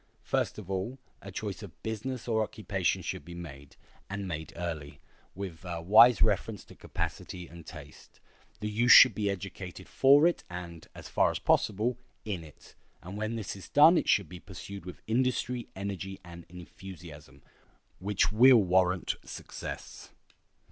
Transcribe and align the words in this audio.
First 0.23 0.57
of 0.57 0.67
all, 0.67 0.97
a 1.21 1.31
choice 1.31 1.61
of 1.61 1.83
business 1.83 2.27
or 2.27 2.41
occupation 2.41 3.03
should 3.03 3.23
be 3.23 3.35
made, 3.35 3.75
and 4.09 4.27
made 4.27 4.51
early, 4.55 4.99
with 5.35 5.63
a 5.63 5.79
wise 5.79 6.23
reference 6.23 6.65
to 6.65 6.73
capacity 6.75 7.47
and 7.47 7.67
taste. 7.67 8.19
The 8.61 8.67
youth 8.67 8.91
should 8.91 9.13
be 9.13 9.29
educated 9.29 9.87
for 9.87 10.25
it 10.25 10.43
and, 10.49 10.87
as 10.95 11.07
far 11.07 11.29
as 11.29 11.37
possible, 11.37 11.99
in 12.25 12.43
it; 12.43 12.73
and 13.03 13.15
when 13.15 13.35
this 13.35 13.55
is 13.55 13.69
done 13.69 13.95
it 13.95 14.09
should 14.09 14.27
be 14.27 14.39
pursued 14.39 14.87
with 14.87 15.03
industry, 15.05 15.67
energy, 15.75 16.19
and 16.25 16.47
enthusiasm, 16.49 17.43
which 17.99 18.31
will 18.31 18.57
warrant 18.57 19.17
success. 19.23 20.09